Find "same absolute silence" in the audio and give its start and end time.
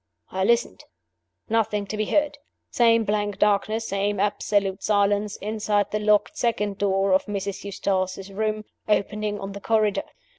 3.87-5.37